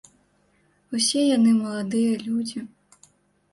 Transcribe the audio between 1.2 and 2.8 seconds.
яны маладыя людзі.